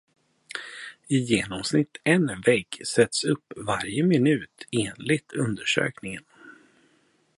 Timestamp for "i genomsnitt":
1.09-1.97